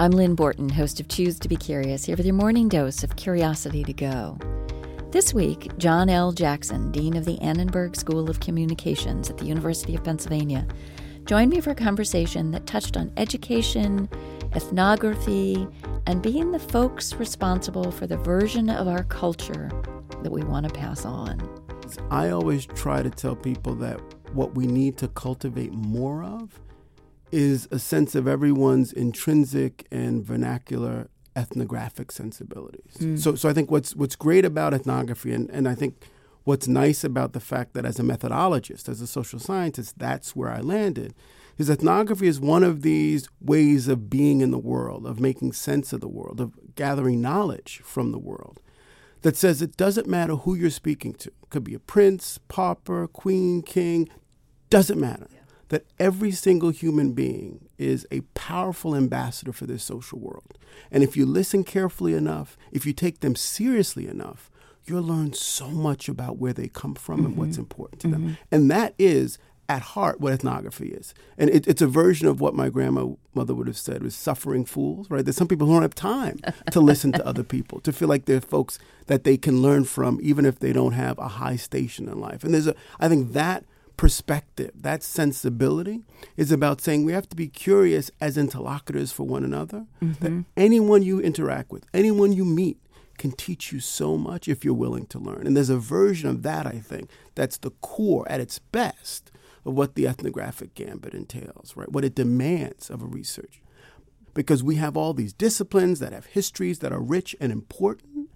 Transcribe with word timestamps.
I'm 0.00 0.12
Lynn 0.12 0.34
Borton, 0.34 0.70
host 0.70 0.98
of 0.98 1.08
Choose 1.08 1.38
to 1.40 1.46
Be 1.46 1.56
Curious, 1.56 2.06
here 2.06 2.16
with 2.16 2.24
your 2.24 2.34
morning 2.34 2.70
dose 2.70 3.04
of 3.04 3.16
curiosity 3.16 3.84
to 3.84 3.92
go. 3.92 4.38
This 5.10 5.34
week, 5.34 5.76
John 5.76 6.08
L. 6.08 6.32
Jackson, 6.32 6.90
Dean 6.90 7.18
of 7.18 7.26
the 7.26 7.38
Annenberg 7.42 7.94
School 7.94 8.30
of 8.30 8.40
Communications 8.40 9.28
at 9.28 9.36
the 9.36 9.44
University 9.44 9.94
of 9.94 10.02
Pennsylvania, 10.02 10.66
joined 11.26 11.50
me 11.50 11.60
for 11.60 11.72
a 11.72 11.74
conversation 11.74 12.50
that 12.52 12.64
touched 12.64 12.96
on 12.96 13.12
education, 13.18 14.08
ethnography, 14.54 15.68
and 16.06 16.22
being 16.22 16.50
the 16.50 16.58
folks 16.58 17.12
responsible 17.16 17.92
for 17.92 18.06
the 18.06 18.16
version 18.16 18.70
of 18.70 18.88
our 18.88 19.04
culture 19.04 19.70
that 20.22 20.32
we 20.32 20.42
want 20.42 20.66
to 20.66 20.72
pass 20.72 21.04
on. 21.04 21.46
I 22.10 22.30
always 22.30 22.64
try 22.64 23.02
to 23.02 23.10
tell 23.10 23.36
people 23.36 23.74
that 23.74 24.00
what 24.32 24.54
we 24.54 24.66
need 24.66 24.96
to 24.96 25.08
cultivate 25.08 25.74
more 25.74 26.24
of 26.24 26.58
is 27.32 27.68
a 27.70 27.78
sense 27.78 28.14
of 28.14 28.26
everyone's 28.26 28.92
intrinsic 28.92 29.86
and 29.90 30.24
vernacular 30.24 31.08
ethnographic 31.36 32.10
sensibilities. 32.10 32.96
Mm. 32.98 33.18
So, 33.18 33.34
so 33.34 33.48
I 33.48 33.52
think 33.52 33.70
what's 33.70 33.94
what's 33.94 34.16
great 34.16 34.44
about 34.44 34.74
ethnography, 34.74 35.32
and, 35.32 35.48
and 35.50 35.68
I 35.68 35.74
think 35.74 36.04
what's 36.44 36.66
nice 36.66 37.04
about 37.04 37.32
the 37.32 37.40
fact 37.40 37.74
that 37.74 37.84
as 37.84 37.98
a 37.98 38.02
methodologist, 38.02 38.88
as 38.88 39.00
a 39.00 39.06
social 39.06 39.38
scientist, 39.38 39.98
that's 39.98 40.34
where 40.34 40.50
I 40.50 40.60
landed, 40.60 41.14
is 41.58 41.70
ethnography 41.70 42.26
is 42.26 42.40
one 42.40 42.62
of 42.64 42.82
these 42.82 43.28
ways 43.40 43.88
of 43.88 44.10
being 44.10 44.40
in 44.40 44.50
the 44.50 44.58
world, 44.58 45.06
of 45.06 45.20
making 45.20 45.52
sense 45.52 45.92
of 45.92 46.00
the 46.00 46.08
world, 46.08 46.40
of 46.40 46.52
gathering 46.74 47.20
knowledge 47.20 47.80
from 47.84 48.12
the 48.12 48.18
world. 48.18 48.60
That 49.22 49.36
says 49.36 49.60
it 49.60 49.76
doesn't 49.76 50.06
matter 50.06 50.34
who 50.34 50.54
you're 50.54 50.70
speaking 50.70 51.12
to. 51.14 51.28
It 51.28 51.50
could 51.50 51.64
be 51.64 51.74
a 51.74 51.78
prince, 51.78 52.38
pauper, 52.48 53.06
queen, 53.06 53.60
king, 53.60 54.08
doesn't 54.70 54.98
matter 54.98 55.28
that 55.70 55.86
every 55.98 56.30
single 56.30 56.70
human 56.70 57.12
being 57.12 57.68
is 57.78 58.06
a 58.10 58.20
powerful 58.34 58.94
ambassador 58.94 59.52
for 59.52 59.66
this 59.66 59.82
social 59.82 60.18
world. 60.18 60.58
And 60.90 61.02
if 61.02 61.16
you 61.16 61.24
listen 61.24 61.64
carefully 61.64 62.14
enough, 62.14 62.56
if 62.70 62.84
you 62.84 62.92
take 62.92 63.20
them 63.20 63.34
seriously 63.34 64.06
enough, 64.06 64.50
you'll 64.84 65.02
learn 65.02 65.32
so 65.32 65.68
much 65.68 66.08
about 66.08 66.38
where 66.38 66.52
they 66.52 66.68
come 66.68 66.94
from 66.94 67.18
mm-hmm. 67.18 67.26
and 67.26 67.36
what's 67.36 67.52
mm-hmm. 67.52 67.62
important 67.62 68.00
to 68.02 68.08
mm-hmm. 68.08 68.26
them. 68.26 68.38
And 68.50 68.70
that 68.70 68.94
is 68.98 69.38
at 69.68 69.82
heart 69.82 70.20
what 70.20 70.32
ethnography 70.32 70.88
is. 70.88 71.14
And 71.38 71.48
it, 71.48 71.68
it's 71.68 71.80
a 71.80 71.86
version 71.86 72.26
of 72.26 72.40
what 72.40 72.56
my 72.56 72.68
grandmother 72.68 73.54
would 73.54 73.68
have 73.68 73.78
said 73.78 74.02
was 74.02 74.16
suffering 74.16 74.64
fools, 74.64 75.08
right? 75.08 75.24
There's 75.24 75.36
some 75.36 75.46
people 75.46 75.68
who 75.68 75.74
don't 75.74 75.82
have 75.82 75.94
time 75.94 76.40
to 76.72 76.80
listen 76.80 77.12
to 77.12 77.24
other 77.24 77.44
people, 77.44 77.78
to 77.82 77.92
feel 77.92 78.08
like 78.08 78.24
they're 78.24 78.40
folks 78.40 78.80
that 79.06 79.22
they 79.22 79.36
can 79.36 79.62
learn 79.62 79.84
from, 79.84 80.18
even 80.20 80.44
if 80.44 80.58
they 80.58 80.72
don't 80.72 80.92
have 80.92 81.16
a 81.18 81.28
high 81.28 81.54
station 81.54 82.08
in 82.08 82.18
life. 82.18 82.42
And 82.42 82.52
there's 82.52 82.66
a, 82.66 82.74
I 82.98 83.08
think 83.08 83.32
that 83.32 83.64
perspective, 84.00 84.70
that 84.74 85.02
sensibility 85.02 86.00
is 86.34 86.50
about 86.50 86.80
saying 86.80 87.04
we 87.04 87.12
have 87.12 87.28
to 87.28 87.36
be 87.36 87.46
curious 87.46 88.10
as 88.18 88.38
interlocutors 88.38 89.12
for 89.12 89.24
one 89.24 89.44
another. 89.44 89.84
Mm-hmm. 90.02 90.24
That 90.24 90.44
anyone 90.56 91.02
you 91.02 91.20
interact 91.20 91.70
with, 91.70 91.84
anyone 91.92 92.32
you 92.32 92.46
meet, 92.46 92.78
can 93.18 93.30
teach 93.32 93.72
you 93.72 93.78
so 93.78 94.16
much 94.16 94.48
if 94.48 94.64
you're 94.64 94.72
willing 94.72 95.04
to 95.08 95.18
learn. 95.18 95.46
And 95.46 95.54
there's 95.54 95.68
a 95.68 95.76
version 95.76 96.30
of 96.30 96.42
that, 96.44 96.66
I 96.66 96.78
think, 96.78 97.10
that's 97.34 97.58
the 97.58 97.72
core 97.82 98.26
at 98.26 98.40
its 98.40 98.58
best 98.58 99.30
of 99.66 99.74
what 99.74 99.96
the 99.96 100.08
ethnographic 100.08 100.74
gambit 100.74 101.12
entails, 101.12 101.76
right? 101.76 101.92
What 101.92 102.06
it 102.06 102.14
demands 102.14 102.88
of 102.88 103.02
a 103.02 103.06
researcher. 103.06 103.60
Because 104.32 104.62
we 104.64 104.76
have 104.76 104.96
all 104.96 105.12
these 105.12 105.34
disciplines 105.34 105.98
that 105.98 106.14
have 106.14 106.24
histories 106.24 106.78
that 106.78 106.90
are 106.90 107.02
rich 107.02 107.36
and 107.38 107.52
important, 107.52 108.30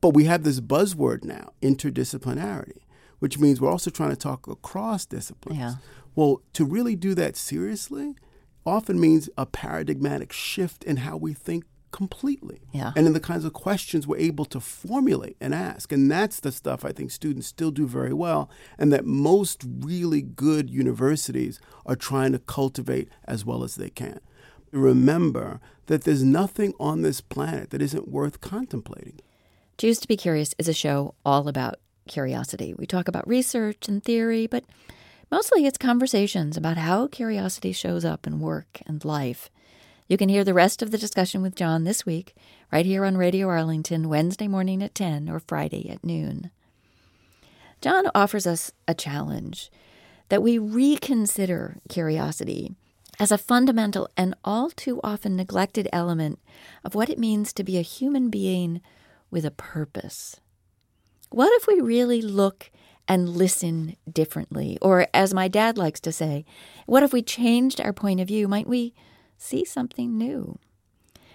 but 0.00 0.12
we 0.12 0.24
have 0.24 0.42
this 0.42 0.58
buzzword 0.58 1.22
now, 1.22 1.52
interdisciplinarity 1.62 2.78
which 3.18 3.38
means 3.38 3.60
we're 3.60 3.70
also 3.70 3.90
trying 3.90 4.10
to 4.10 4.16
talk 4.16 4.46
across 4.46 5.06
disciplines. 5.06 5.58
Yeah. 5.58 5.74
Well, 6.14 6.42
to 6.54 6.64
really 6.64 6.96
do 6.96 7.14
that 7.14 7.36
seriously 7.36 8.14
often 8.66 9.00
means 9.00 9.30
a 9.38 9.46
paradigmatic 9.46 10.32
shift 10.32 10.84
in 10.84 10.98
how 10.98 11.16
we 11.16 11.32
think 11.32 11.64
completely. 11.90 12.60
Yeah. 12.72 12.92
And 12.96 13.06
in 13.06 13.12
the 13.14 13.20
kinds 13.20 13.44
of 13.44 13.52
questions 13.52 14.06
we're 14.06 14.18
able 14.18 14.44
to 14.46 14.60
formulate 14.60 15.36
and 15.40 15.54
ask. 15.54 15.90
And 15.90 16.10
that's 16.10 16.40
the 16.40 16.52
stuff 16.52 16.84
I 16.84 16.92
think 16.92 17.10
students 17.10 17.46
still 17.46 17.70
do 17.70 17.86
very 17.86 18.12
well, 18.12 18.50
and 18.78 18.92
that 18.92 19.06
most 19.06 19.64
really 19.64 20.22
good 20.22 20.68
universities 20.70 21.60
are 21.86 21.96
trying 21.96 22.32
to 22.32 22.38
cultivate 22.38 23.08
as 23.24 23.44
well 23.44 23.64
as 23.64 23.76
they 23.76 23.90
can. 23.90 24.20
Remember 24.70 25.60
that 25.86 26.04
there's 26.04 26.22
nothing 26.22 26.74
on 26.78 27.00
this 27.00 27.22
planet 27.22 27.70
that 27.70 27.80
isn't 27.80 28.08
worth 28.08 28.42
contemplating. 28.42 29.20
Choose 29.78 29.98
to 30.00 30.08
Be 30.08 30.16
Curious 30.16 30.54
is 30.58 30.68
a 30.68 30.74
show 30.74 31.14
all 31.24 31.48
about 31.48 31.76
curiosity. 32.08 32.74
We 32.74 32.86
talk 32.86 33.06
about 33.06 33.28
research 33.28 33.88
and 33.88 34.02
theory, 34.02 34.46
but 34.46 34.64
mostly 35.30 35.66
it's 35.66 35.78
conversations 35.78 36.56
about 36.56 36.76
how 36.76 37.06
curiosity 37.06 37.72
shows 37.72 38.04
up 38.04 38.26
in 38.26 38.40
work 38.40 38.80
and 38.86 39.04
life. 39.04 39.50
You 40.08 40.16
can 40.16 40.28
hear 40.28 40.42
the 40.42 40.54
rest 40.54 40.82
of 40.82 40.90
the 40.90 40.98
discussion 40.98 41.42
with 41.42 41.54
John 41.54 41.84
this 41.84 42.06
week, 42.06 42.34
right 42.72 42.86
here 42.86 43.04
on 43.04 43.16
Radio 43.16 43.46
Arlington, 43.48 44.08
Wednesday 44.08 44.48
morning 44.48 44.82
at 44.82 44.94
10 44.94 45.28
or 45.28 45.38
Friday 45.38 45.90
at 45.90 46.02
noon. 46.02 46.50
John 47.80 48.10
offers 48.14 48.46
us 48.46 48.72
a 48.88 48.94
challenge 48.94 49.70
that 50.30 50.42
we 50.42 50.58
reconsider 50.58 51.76
curiosity 51.88 52.74
as 53.20 53.30
a 53.30 53.38
fundamental 53.38 54.08
and 54.16 54.34
all 54.44 54.70
too 54.70 55.00
often 55.02 55.36
neglected 55.36 55.88
element 55.92 56.38
of 56.84 56.94
what 56.94 57.10
it 57.10 57.18
means 57.18 57.52
to 57.52 57.64
be 57.64 57.76
a 57.76 57.82
human 57.82 58.30
being 58.30 58.80
with 59.30 59.44
a 59.44 59.50
purpose. 59.50 60.40
What 61.30 61.52
if 61.60 61.66
we 61.66 61.80
really 61.80 62.22
look 62.22 62.70
and 63.06 63.28
listen 63.28 63.96
differently? 64.10 64.78
Or, 64.80 65.08
as 65.12 65.34
my 65.34 65.48
dad 65.48 65.76
likes 65.76 66.00
to 66.00 66.12
say, 66.12 66.44
what 66.86 67.02
if 67.02 67.12
we 67.12 67.22
changed 67.22 67.80
our 67.80 67.92
point 67.92 68.20
of 68.20 68.28
view? 68.28 68.48
Might 68.48 68.66
we 68.66 68.94
see 69.36 69.64
something 69.64 70.16
new? 70.16 70.58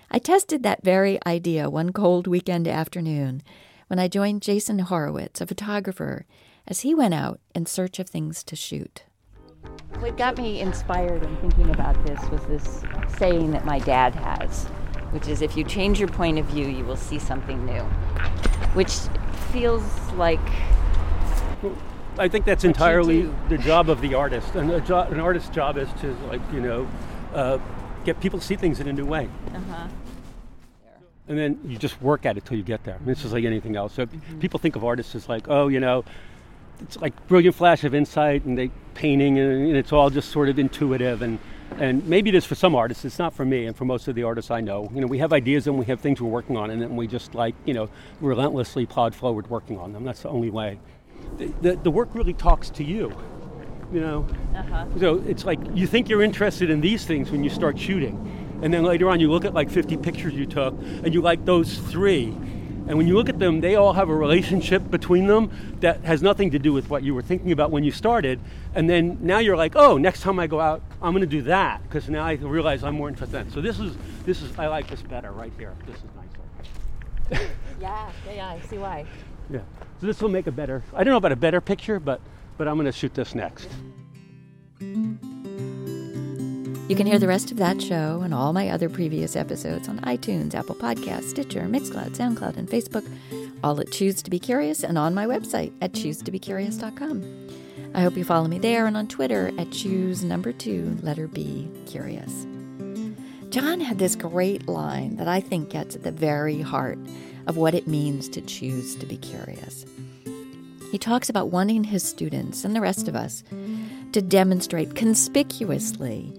I 0.10 0.20
tested 0.20 0.64
that 0.64 0.84
very 0.84 1.20
idea 1.26 1.70
one 1.70 1.92
cold 1.94 2.28
weekend 2.28 2.68
afternoon 2.68 3.44
when 3.88 4.00
I 4.00 4.08
joined 4.08 4.42
Jason 4.42 4.80
Horowitz, 4.80 5.42
a 5.42 5.48
photographer, 5.48 6.26
as 6.68 6.82
he 6.82 6.96
went 6.96 7.14
out 7.14 7.40
in 7.54 7.66
search 7.66 8.00
of 8.00 8.10
things 8.10 8.44
to 8.46 8.56
shoot. 8.56 9.04
What 10.00 10.18
got 10.18 10.38
me 10.38 10.60
inspired 10.60 11.24
in 11.24 11.36
thinking 11.38 11.70
about 11.70 12.04
this 12.06 12.20
was 12.30 12.44
this 12.46 12.84
saying 13.18 13.52
that 13.52 13.66
my 13.66 13.80
dad 13.80 14.16
has, 14.16 14.66
which 15.12 15.28
is 15.28 15.42
if 15.42 15.56
you 15.56 15.64
change 15.64 16.00
your 16.00 16.10
point 16.10 16.40
of 16.40 16.46
view, 16.48 16.68
you 16.68 16.84
will 16.84 16.98
see 16.98 17.20
something 17.20 17.66
new, 17.66 17.82
which 18.74 18.98
feels 19.54 19.84
like. 20.14 20.42
I 22.18 22.28
think 22.28 22.46
that's 22.46 22.64
entirely 22.64 23.30
the 23.50 23.58
job 23.58 23.90
of 23.90 24.02
the 24.02 24.16
artist, 24.16 24.56
and 24.56 24.86
jo- 24.86 25.00
an 25.00 25.20
artist's 25.20 25.50
job 25.50 25.78
is 25.78 25.90
to 26.02 26.14
like 26.28 26.42
you 26.52 26.60
know 26.60 26.88
uh, 27.34 27.60
get 28.04 28.20
people 28.20 28.40
to 28.40 28.46
see 28.46 28.56
things 28.56 28.80
in 28.80 28.88
a 28.88 28.94
new 28.94 29.06
way. 29.06 29.30
Uh-huh. 29.54 29.88
And 31.30 31.38
then 31.38 31.60
you 31.66 31.78
just 31.78 32.02
work 32.02 32.26
at 32.26 32.36
it 32.36 32.44
till 32.44 32.58
you 32.58 32.64
get 32.64 32.84
there. 32.84 32.96
I 32.96 32.98
mean, 32.98 33.08
this 33.08 33.24
is 33.24 33.32
like 33.32 33.46
anything 33.46 33.78
else. 33.78 33.94
So 33.94 34.06
mm-hmm. 34.06 34.40
people 34.40 34.60
think 34.60 34.76
of 34.76 34.84
artists 34.84 35.16
as 35.16 35.30
like, 35.30 35.48
oh, 35.48 35.70
you 35.70 35.80
know, 35.80 36.04
it's 36.84 36.98
like 36.98 37.28
brilliant 37.28 37.56
flash 37.56 37.84
of 37.84 37.96
insight 37.96 38.46
and 38.46 38.58
they 38.58 38.70
painting 38.94 39.40
and, 39.40 39.76
it's 39.76 39.92
all 39.92 40.10
just 40.10 40.30
sort 40.30 40.50
of 40.50 40.60
intuitive 40.60 41.22
and 41.22 41.40
and 41.80 42.06
maybe 42.08 42.30
it 42.30 42.36
is 42.36 42.46
for 42.46 42.54
some 42.54 42.76
artists 42.76 43.04
it's 43.04 43.18
not 43.18 43.34
for 43.34 43.46
me 43.46 43.66
and 43.66 43.76
for 43.76 43.86
most 43.86 44.08
of 44.08 44.14
the 44.14 44.24
artists 44.24 44.52
i 44.52 44.62
know. 44.62 44.90
You 44.94 45.02
know 45.02 45.08
we 45.08 45.18
have 45.18 45.34
ideas 45.34 45.66
and 45.66 45.78
we 45.80 45.86
have 45.86 46.00
things 46.00 46.22
we're 46.22 46.30
working 46.30 46.58
on 46.58 46.70
and 46.70 46.82
then 46.82 46.96
we 46.96 47.08
just 47.08 47.34
like 47.34 47.56
you 47.66 47.74
know 47.74 47.90
relentlessly 48.22 48.86
plod 48.86 49.16
forward 49.16 49.50
working 49.50 49.80
on 49.80 49.94
them. 49.94 50.04
That's 50.04 50.22
the 50.22 50.30
only 50.30 50.50
way. 50.50 50.80
The, 51.38 51.48
the, 51.62 51.76
the 51.78 51.92
work 51.92 52.10
really 52.14 52.34
talks 52.34 52.70
to 52.72 52.84
you 52.84 53.16
you 53.92 54.02
know? 54.02 54.28
Uh-huh. 54.56 54.86
so 55.00 55.24
it's 55.28 55.46
like 55.46 55.60
you 55.74 55.88
think 55.88 56.10
you're 56.10 56.24
interested 56.24 56.70
in 56.70 56.82
these 56.82 57.06
things 57.06 57.32
when 57.32 57.44
you 57.44 57.50
start 57.50 57.78
shooting 57.78 58.18
and 58.64 58.74
then 58.74 58.84
later 58.84 59.10
on 59.10 59.20
you 59.20 59.30
look 59.30 59.46
at 59.46 59.54
like 59.54 59.70
50 59.70 59.98
pictures 59.98 60.34
you 60.34 60.46
took 60.46 60.74
and 61.04 61.14
you 61.14 61.22
like 61.22 61.46
those 61.46 61.78
three 61.78 62.36
and 62.86 62.98
when 62.98 63.08
you 63.08 63.16
look 63.16 63.30
at 63.30 63.40
them, 63.40 63.62
they 63.62 63.76
all 63.76 63.94
have 63.94 64.10
a 64.10 64.16
relationship 64.16 64.92
between 64.92 65.28
them 65.28 65.50
that 65.80 66.02
has 66.02 66.22
nothing 66.22 66.52
to 66.52 66.60
do 66.60 66.74
with 66.74 66.90
what 66.90 67.02
you 67.02 67.16
were 67.16 67.22
thinking 67.22 67.52
about 67.52 67.72
when 67.72 67.84
you 67.84 67.92
started. 67.92 68.40
And 68.76 68.90
then 68.90 69.18
now 69.22 69.40
you're 69.40 69.56
like, 69.56 69.76
oh, 69.76 69.98
next 69.98 70.22
time 70.22 70.38
I 70.38 70.48
go 70.48 70.60
out, 70.60 70.82
I'm 71.02 71.14
going 71.14 71.22
to 71.22 71.28
do 71.28 71.44
that 71.44 71.82
because 71.84 72.10
now 72.10 72.26
I 72.26 72.34
realize 72.34 72.84
I'm 72.84 72.96
more 72.96 73.08
interested 73.08 73.38
in. 73.38 73.46
That. 73.48 73.54
So 73.54 73.62
this 73.62 73.80
is 73.80 73.96
this 74.26 74.42
is 74.42 74.58
I 74.60 74.68
like 74.68 74.88
this 74.88 75.02
better 75.02 75.32
right 75.32 75.54
here. 75.58 75.74
This 75.86 75.98
is 75.98 76.04
nicer. 77.32 77.48
yeah, 77.82 78.12
yeah, 78.28 78.34
yeah. 78.34 78.50
I 78.50 78.60
see 78.68 78.78
why. 78.78 79.06
Yeah. 79.50 79.62
So 80.02 80.08
this 80.08 80.22
will 80.22 80.30
make 80.30 80.48
a 80.48 80.52
better. 80.52 80.84
I 80.94 81.04
don't 81.04 81.12
know 81.12 81.18
about 81.18 81.32
a 81.32 81.38
better 81.38 81.62
picture, 81.62 82.00
but 82.00 82.20
but 82.58 82.68
I'm 82.68 82.76
going 82.76 82.86
to 82.86 82.92
shoot 82.92 83.14
this 83.14 83.34
next. 83.34 83.70
You 86.90 86.98
can 86.98 87.08
hear 87.08 87.18
the 87.18 87.30
rest 87.30 87.50
of 87.50 87.56
that 87.58 87.82
show 87.82 88.22
and 88.24 88.34
all 88.34 88.52
my 88.52 88.68
other 88.68 88.90
previous 88.90 89.38
episodes 89.38 89.88
on 89.88 90.02
iTunes, 90.02 90.54
Apple 90.54 90.76
Podcasts, 90.76 91.30
Stitcher, 91.30 91.62
Mixcloud, 91.62 92.10
SoundCloud, 92.10 92.58
and 92.58 92.68
Facebook, 92.68 93.10
all 93.64 93.80
at 93.80 93.90
Choose 93.90 94.22
to 94.22 94.30
Be 94.30 94.38
Curious 94.38 94.84
and 94.84 94.98
on 94.98 95.16
my 95.16 95.26
website 95.26 95.72
at 95.82 95.94
choosetobecurious.com. 95.94 97.48
I 97.96 98.02
hope 98.02 98.18
you 98.18 98.26
follow 98.26 98.50
me 98.50 98.60
there 98.60 98.86
and 98.86 98.98
on 98.98 99.08
Twitter 99.08 99.54
at 99.58 99.72
choose 99.72 100.26
number 100.26 100.52
two, 100.52 100.98
letter 101.02 101.28
B, 101.28 101.72
curious. 101.86 102.46
John 103.50 103.80
had 103.80 103.98
this 103.98 104.18
great 104.18 104.68
line 104.68 105.16
that 105.16 105.30
I 105.30 105.40
think 105.40 105.70
gets 105.70 105.96
at 105.96 106.04
the 106.04 106.12
very 106.12 106.60
heart 106.60 107.00
of 107.48 107.56
what 107.56 107.76
it 107.76 107.88
means 107.88 108.28
to 108.30 108.42
choose 108.42 108.98
to 108.98 109.06
be 109.06 109.16
curious. 109.16 109.86
He 110.92 110.98
talks 110.98 111.30
about 111.30 111.50
wanting 111.50 111.86
his 111.86 112.04
students 112.04 112.66
and 112.66 112.76
the 112.76 112.82
rest 112.82 113.08
of 113.08 113.16
us 113.16 113.44
to 114.12 114.22
demonstrate 114.22 114.96
conspicuously 114.96 116.34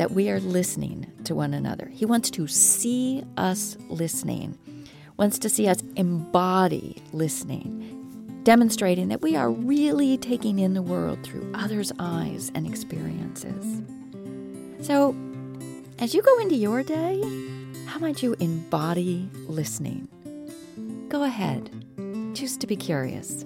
that 0.00 0.12
we 0.12 0.30
are 0.30 0.40
listening 0.40 1.06
to 1.24 1.34
one 1.34 1.52
another. 1.52 1.86
He 1.92 2.06
wants 2.06 2.30
to 2.30 2.46
see 2.46 3.22
us 3.36 3.76
listening, 3.90 4.56
wants 5.18 5.38
to 5.40 5.50
see 5.50 5.68
us 5.68 5.82
embody 5.94 7.02
listening, 7.12 8.40
demonstrating 8.42 9.08
that 9.08 9.20
we 9.20 9.36
are 9.36 9.50
really 9.50 10.16
taking 10.16 10.58
in 10.58 10.72
the 10.72 10.80
world 10.80 11.22
through 11.22 11.52
others' 11.52 11.92
eyes 11.98 12.50
and 12.54 12.66
experiences. 12.66 13.82
So, 14.80 15.14
as 15.98 16.14
you 16.14 16.22
go 16.22 16.38
into 16.38 16.54
your 16.54 16.82
day, 16.82 17.20
how 17.84 17.98
might 17.98 18.22
you 18.22 18.34
embody 18.40 19.28
listening? 19.48 20.08
Go 21.10 21.24
ahead, 21.24 21.68
choose 22.34 22.56
to 22.56 22.66
be 22.66 22.74
curious. 22.74 23.44